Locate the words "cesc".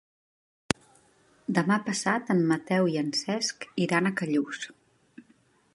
3.19-3.69